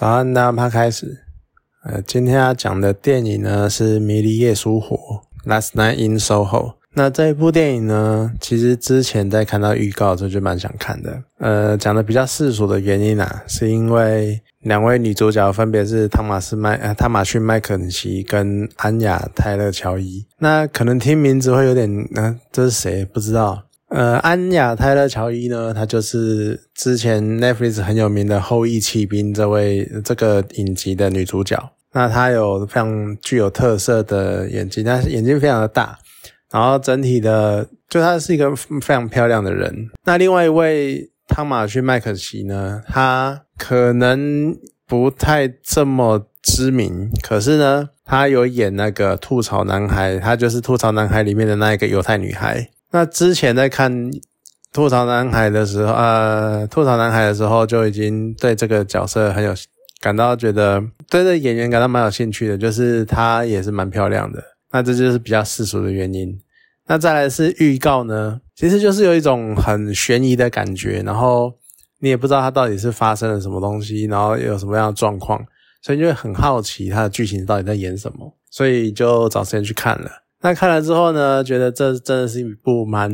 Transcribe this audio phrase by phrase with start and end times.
[0.00, 1.14] 早安，大家开始。
[1.84, 4.96] 呃，今天要讲的电影呢是《迷离夜书火》
[5.46, 6.72] （Last Night in Soho）。
[6.94, 11.22] 那这一部电影呢，其实之前在看到预告之后就蛮想看的。
[11.36, 20.24] 呃，讲的比较世俗的原因啊，是因为两位女主角分别是汤马斯麦呃汤马逊麦肯锡跟安雅泰勒乔伊。
[20.38, 21.86] 那可能听名字会有点，
[22.16, 23.04] 嗯，这是谁？
[23.04, 23.64] 不知道。
[23.90, 31.72] 呃，安雅泰勒乔伊呢，她就是之前 Netflix 很有名的《后羿骑兵》这位这个影集的女主角。
[31.92, 35.98] 那她有非常具有特色的眼睛，但是眼睛非常的大，
[36.52, 39.88] 然后整体的就她是一个非常漂亮的人。
[40.04, 52.70] 那另外一位汤马逊麦肯锡呢，他可能不太这么知名，可是呢，他有演那个《吐槽男孩》，他就是《吐槽男孩》里面的那一个犹太女孩。
[52.92, 53.92] 那之前在看
[54.72, 59.54] 《吐槽男孩》的时候，呃，《吐槽男孩》的时候就已经对这个角色很有
[60.00, 64.42] 感到觉得对这演员感到蛮有兴趣的，就是她也是蛮漂亮的。
[64.72, 66.38] 那这就是比较世俗的原因。
[66.86, 71.52] 那再来是预告呢，其实就是有一种很悬疑的感觉，然后
[72.00, 75.40] 你也不知道它到底是发生了什么东西，然后有什么样的状况，
[75.82, 80.10] 所以就会很好奇它的剧情到底在演什么，所以就找时间去看了。
[80.42, 83.10] 那看了之后呢，觉得这真的是一部蛮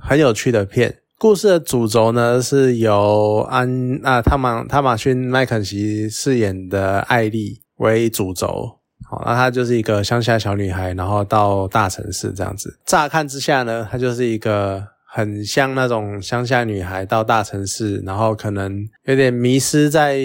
[0.00, 0.98] 很有趣的片。
[1.18, 8.78] 故事的主轴呢是由安啊汤马汤马逊麦肯锡饰演的艾丽为主轴。
[9.04, 12.78] 好，那她就是一个乡下小女孩，然后到大城市这样子。
[12.86, 20.16] 乍看之下呢，她就是一个很像那种乡下女孩到大城市，然后可能有点迷失在。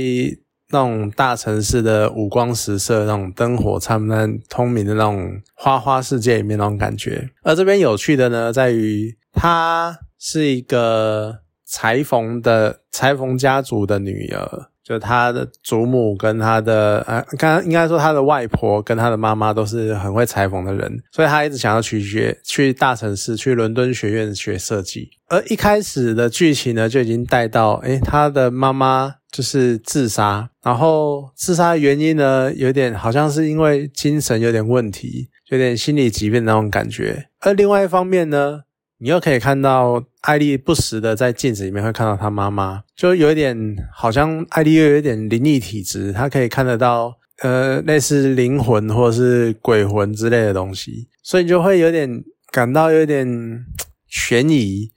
[0.71, 7.29] 那种大城市的五光十色、那种灯火灿烂、通明的那种花花世界里面那种感觉。
[7.43, 25.11] 而这边有趣的呢，在于她是一个裁缝的裁缝家族的女儿，就她的祖母跟她的呃，刚刚应该说她的外婆跟她的妈妈都是很会裁缝的人，所以她一直想要去学去大城市，去伦敦学院学设计。
[25.27, 29.15] 而一开始的剧情呢，就已经带到，诶，她的妈妈。
[29.35, 37.27] 就是自杀，然后自杀原因呢，有点好像是因为精神有点问题，有点心理疾病那种感觉。
[37.41, 38.61] 而另外一方面呢，
[38.99, 53.27] 你又可以看到艾丽不时的在镜子里面会看到她妈妈，就有一点好像艾丽又有点灵异体质，她可以看得到呃类似灵魂或者是鬼魂之类的东西，所以你就会有点感到有点
[54.07, 54.94] 悬疑。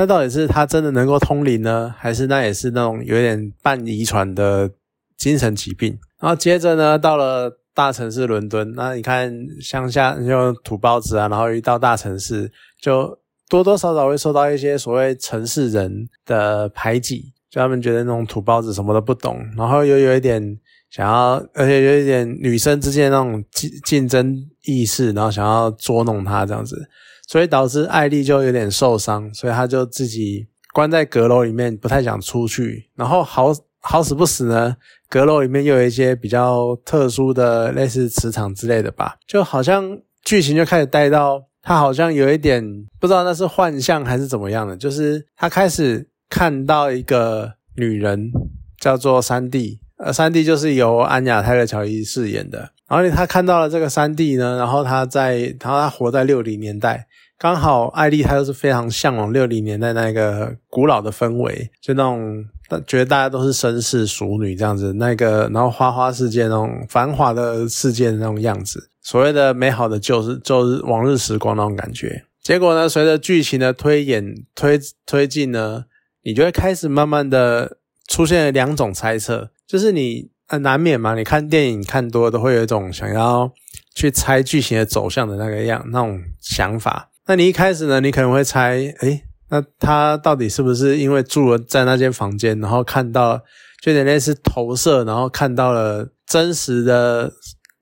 [0.00, 4.70] 那到底是他真的能够通灵呢，还是那也是那种有点半遗传的
[5.18, 5.98] 精神疾病？
[6.18, 9.30] 然后接着呢，到了大城市伦敦，那你看
[9.60, 12.50] 乡下就土包子啊，然后一到大城市，
[12.80, 13.14] 就
[13.46, 20.42] 多多少少会受到一些所谓城市人的排挤，就他们觉得那种土包子什么都不懂，然后又有一点
[20.88, 24.34] 想要，而且有一点女生之间那种竞竞争
[24.64, 26.88] 意识，然后想要捉弄他这样子。
[27.30, 32.90] 所以导致艾丽就有点受伤，所以她就自己关在阁楼里面，不太想出去。
[32.96, 34.76] 然后好好死不死呢，
[35.08, 42.64] 阁楼里面又有一些比较特殊的类似磁场之类的吧，就好像剧情就开始带到他好像有一点
[42.98, 48.32] 不知道那是幻象还是怎么样的，就是他开始看到一个女人
[48.80, 52.72] 叫做三弟，呃，三弟就是由安雅泰勒乔伊饰演的。
[52.90, 57.06] 然后他看到了这个三弟呢，然后他在，然后他活在六零年代。
[57.38, 62.44] 刚好艾丽她又是非常向往六零年代那个古老的氛围，就那种
[62.86, 72.26] 觉得大家都是绅士淑女这样子，那个然后花花世界那种繁华的世界的那种样子，所谓的美好的旧日旧日往日时光那种感觉。
[72.42, 75.86] 结果呢，随着剧情的推演推推进呢，
[76.22, 83.50] 你就会开始慢慢的出现了两种猜测，就是你呃难免嘛，你看电影看多都会有一种想要
[83.94, 87.10] 去猜剧情的走向的那个样那种想法。
[87.26, 88.00] 那你一开始呢？
[88.00, 93.38] 你可能会猜，诶，那他到底是不是因为住了在那间房间，然后看到，
[93.80, 97.32] 就有点类似投射，然后看到了真实的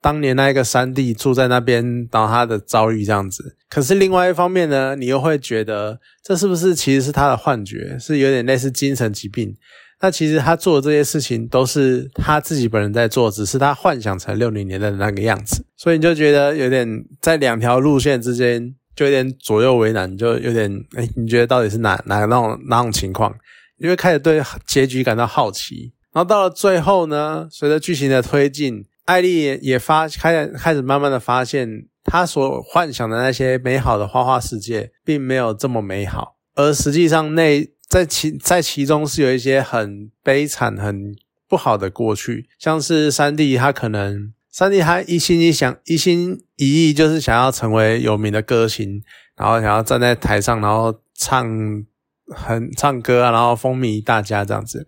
[0.03, 3.57] 当年那一个三弟住在那边，然后他的遭遇这样子。
[3.71, 9.55] 可是另外一方面呢，你又会觉得，这是不是其实是他的幻觉，是有点类似精神疾病？
[10.01, 18.75] 那其实他做的这些事情都是他自己本人在做，只是他幻想成六零年代的那个样子，所以你就觉得有点在两条路线之间。
[18.97, 23.33] 就有点左右为难，就有点哎，你觉得到底是哪哪个那种哪种情况？
[23.77, 41.17] 因为开始对结局感到好奇，然后到了最后呢，随着剧情的推进，艾丽也也发开开始慢慢的发现，她所幻想的那些美好的花花世界，并没有这么美好，而实际上那在其在其中是有一些很悲惨、很
[41.49, 49.03] 不好的过去，像是三弟他可能三弟他一心一想一心一意就是想要成为有名的歌星，
[49.37, 51.47] 然后想要站在台上，然后唱
[52.35, 54.87] 很唱歌啊，然后风靡大家这样子，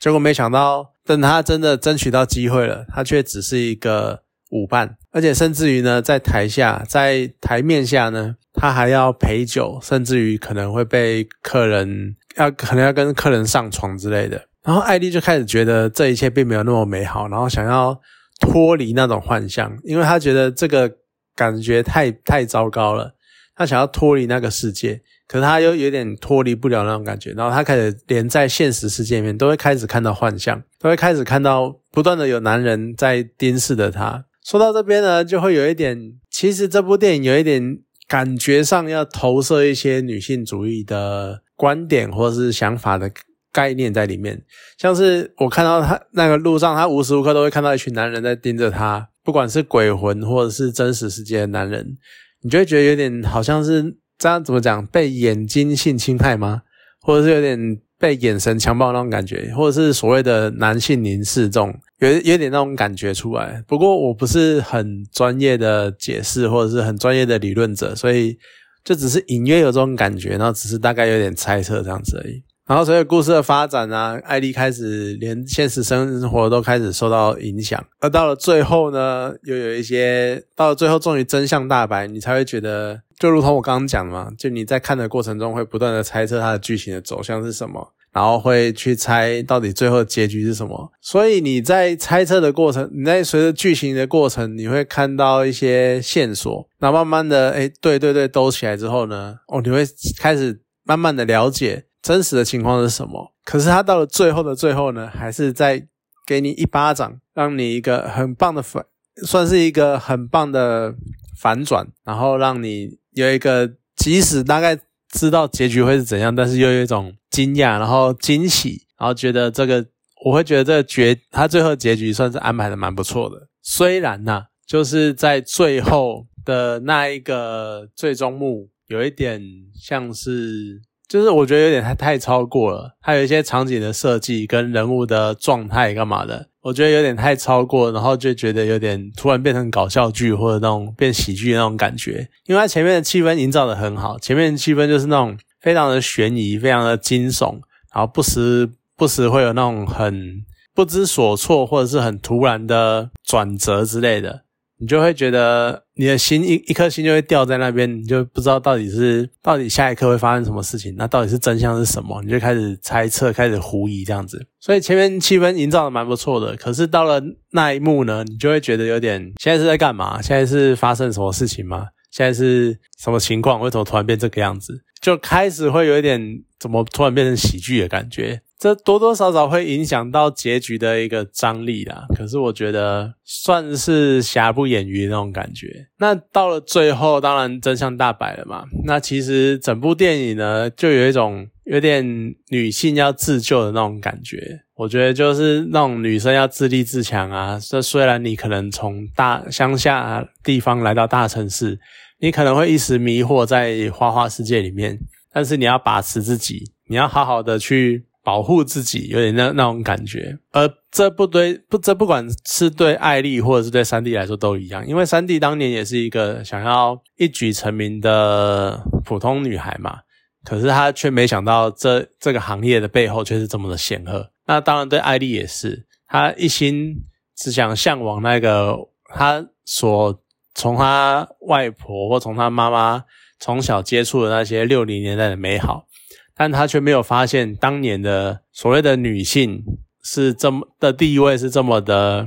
[0.00, 14.46] 结果没想到等他真的争取到机会了，他却只是一个舞伴，而且甚至于呢，在台下在台面下呢，他还要陪酒，甚至于可能会被客人要可能要跟客人上床之类的。
[14.62, 17.98] 然后艾丽就开始觉得这一切并没有那么美好，然后想要
[18.38, 20.90] 脱离那种幻象，因为她觉得这个
[21.34, 23.14] 感觉太太糟糕了，
[23.56, 34.26] 她想要脱离那个世界，可是她又有点脱离不了那种感觉，然后她开始连在现实世界里面都会开始看到幻象，都会开始看到不断的有男人在盯视着她。
[34.44, 35.98] 说到这边呢，就会有一点，
[36.30, 43.10] 其实这部电影有一点感觉上要投射一些女性主义的观点或是想法的。
[43.52, 44.40] 概念在里面，
[44.78, 51.98] 像是我看到他那个路上，他无时无刻都会看到一群男人在盯着他，不管是鬼魂或者是真实世界的男人，
[52.42, 56.62] 你就会觉得有点好像是这样怎么讲，被眼睛性侵害吗？
[57.00, 63.64] 或者是有点被眼神强暴那种感觉，或者是所谓的男性凝视这种，有有点那种感觉出来。
[63.66, 68.38] 不过我不是很专业的解释，或者是很专业的理论者，所以
[68.84, 72.42] 就只是隐约有这种感觉，然后只是大概有点猜测这样子而已。
[72.66, 99.84] 然后随着故事的发展呢，艾莉开始连现实生活都开始受到影响，而到了最后呢，又有一些到了最后终于真相大白，你才会觉得，就如同我刚刚讲的嘛，就你在看的过程中会不断的猜测它的剧情的走向是什么，然后会去猜到底最后结局是什么，所以你在猜测的过程，你在随着剧情的过程，你会看到一些线索，那慢慢的，哎，对对对，兜起来之后呢，哦，你会
[100.18, 101.84] 开始慢慢的了解。
[102.02, 103.34] 真实的情况是什么？
[103.44, 105.86] 可是他到了最后的最后呢，还是在
[106.26, 108.82] 给你一巴掌，让你一个很棒的反，
[109.26, 110.94] 算是一个很棒的
[111.38, 114.78] 反转，然后让你有一个即使大概
[115.12, 119.84] 知道结局会是怎样，但是又有一种惊讶，然后惊喜，然后觉得这个
[120.24, 123.48] 我会觉得这个结他最后结局算是安排的蛮不错的。
[123.62, 129.42] 虽然呢，就是在最后的那一个最终幕有一点
[129.74, 130.80] 像是。
[131.08, 142.28] 就是我觉得有点太太超过了，还有一些场景的设计跟人物的状态干嘛的，我觉得有点太超过，然后就觉得有点突然变成搞笑剧或者那种变喜剧那种感觉。
[142.46, 147.52] 因为它前面的气氛营造的很好，前面的气氛就是那种非常的悬疑、非常的惊悚，
[147.94, 154.42] 然后不时不时会有那种很不知所措或者是很突然的转折之类的。
[154.78, 162.22] 你就会觉得你的心一一颗心就会掉在那边，你就不知道到底是到底下一刻会发生什么事情，那到底是真相是什么？
[162.22, 164.46] 你就开始猜测，开始狐疑这样子。
[164.58, 170.22] 所以前面气氛营造的蛮不错的，可是到了那一幕呢，你就会觉得有点现在是在干嘛？
[170.22, 171.88] 现在是发生什么事情吗？
[172.10, 173.60] 现在是什么情况？
[173.60, 174.82] 为什么突然变这个样子？
[175.02, 176.18] 就开始会有一点
[176.58, 178.40] 怎么突然变成喜剧的感觉。
[178.60, 185.86] 这多多少少会影响到结局的一个张力啦，可是我觉得算是瑕不掩瑜那种感觉。
[185.98, 188.66] 那到了最后，当然真相大白了嘛。
[188.84, 192.04] 那其实整部电影呢，就有一种有点
[192.50, 194.60] 女性要自救的那种感觉。
[194.74, 197.58] 我觉得就是那种女生要自立自强啊。
[197.58, 201.80] 这虽然你可能从大乡下地方来到大城市，
[202.18, 204.98] 你可能会一时迷惑在花花世界里面，
[205.32, 208.04] 但是你要把持自己，你要好好的去。
[208.30, 219.98] 保护自己有点那那种感觉，而这不对不这不管是对艾丽或者是对三弟来说都一样，因为三弟当年也是一个想要一举成名的普通女孩嘛，
[220.44, 224.30] 可是她却没想到这这个行业的背后却是这么的显赫。
[224.46, 226.94] 那当然对艾丽也是，她一心
[227.36, 228.76] 只想向往那个
[229.12, 230.22] 她所
[230.54, 233.02] 从她外婆或从她妈妈
[233.40, 235.88] 从小接触的那些六零年代的美好。
[236.36, 239.62] 但他却没有发现，当年的所谓的女性
[240.02, 242.26] 是这么的地位是这么的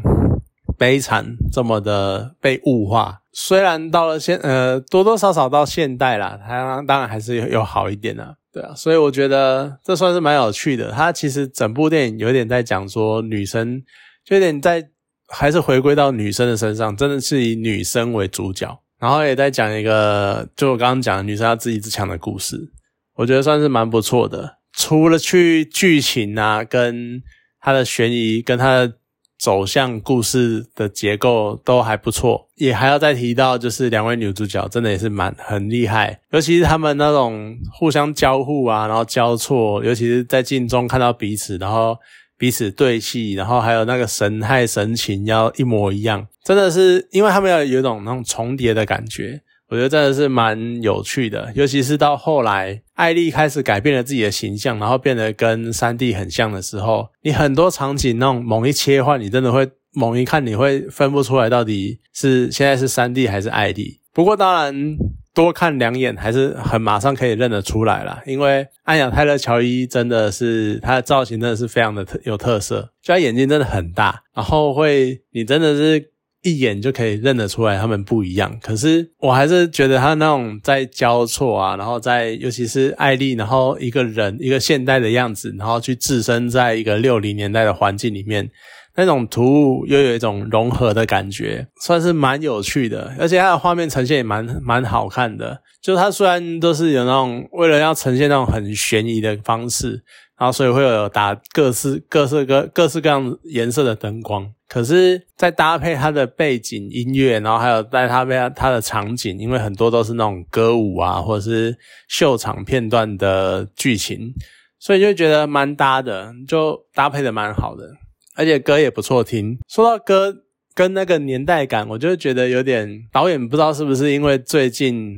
[0.78, 3.22] 悲惨，这么的被物化。
[3.32, 8.74] 虽然到了现呃多多少少到现代啦，他当然还是有有好一点的，对啊。
[8.76, 10.92] 所以我觉得这算是蛮有趣的。
[10.92, 13.82] 他其实整部电影有点在讲说女生，
[14.24, 14.88] 就有点在
[15.30, 22.72] 还是回归到女生的身上，真的是以女生为主角，然后也在讲一个就我刚刚讲女生要自立自强的故事。
[23.16, 27.22] 我觉得算是蛮不错的，除了去剧情啊，跟
[27.60, 28.94] 它的悬疑，跟它的
[29.38, 41.98] 走向、故事的结构都还不错，也还要再提到，就是两位女主角真的也是蛮很厉害，尤其是他们那种互相交互啊，然后交错，尤其是在镜中看到彼此，然后。
[42.36, 49.40] 彼此对戏，然后还有那个神态神情要一模一样，真的是因为他们要有一种那种重叠的感觉，
[49.74, 51.52] 我觉得真的是蛮有趣的。
[51.56, 64.00] 尤其是到后来，艾丽开始改变了自己的形象，然后变得跟三弟很像的时候，你很多场景那种猛一切换，你真的会猛一看，你会分不出来到底是现在是三弟还是艾丽。
[64.14, 64.96] 不过当然。
[65.36, 76.12] 多看两眼还是很马上可以认得出来了，因为安雅泰勒乔伊真的是他的造型真的是非常的特有特色，就他眼睛真的很大，然后会你真的是
[76.44, 78.58] 一眼就可以认得出来他们不一样。
[78.62, 88.50] 可是我还是觉得他那种在交错啊，然后在尤其是艾丽，然后一个人一个现代的样子，然后去置身在一个六零年代的环境里面。
[88.96, 95.60] 那种图物又有一种融合的感觉，算是蛮有趣的，而且它的画面呈现也蛮蛮好看的。
[95.82, 100.04] 就它虽然都是有那种为了要呈现那种很悬疑的方式，
[100.44, 111.74] 然后所以会有打各式各式各各式各样颜色的灯光，可是再搭配它的背景音乐，然后还有在它配它的场景，因为很多都是那种歌舞啊或者是
[112.10, 114.34] 秀场片段的剧情，
[114.80, 117.90] 所以就觉得蛮搭的，就搭配的蛮好的。
[118.36, 119.58] 而且歌也不错听。
[119.70, 120.36] 说到歌
[120.76, 125.16] 跟那个年代感，我就觉得有点导演不知道是不是因为最近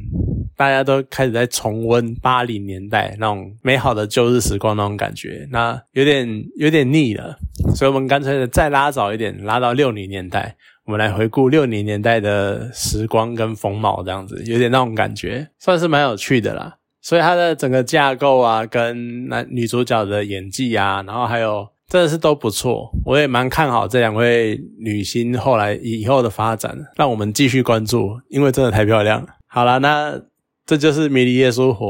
[0.55, 7.37] 大家都开始在重温八零年代那种美好的旧日时光那种感觉，那有点有点腻了，
[7.75, 16.77] 所以我们干脆再拉早一点，拉到六零年代，我们来回顾六零年代的时光跟风貌，这样子有点那种感觉，算是蛮有趣的啦。
[17.01, 21.67] 所以它的整个架构啊，跟男女主角的演技啊，然后还有。
[21.87, 29.27] 真的是都不错，我也蛮看好这两位女星后来以后的发展，让我们继续关注，因为真的太漂亮了。
[29.45, 30.19] 好了，那
[30.65, 31.85] 这就是《迷离夜书活》，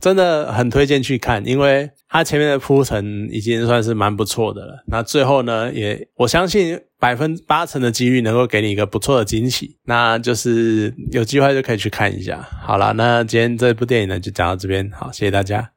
[0.00, 4.84] 真的很推荐去看，因为它前面的铺陈已经算是蛮不错的了。
[4.86, 12.48] 那最后呢，也我相信百分八成的几率能够给你一个不错的惊喜，那就是有机会就可以去看一下。
[12.62, 15.68] 好了，那今天这部电影呢就讲到这边，好，谢谢大家。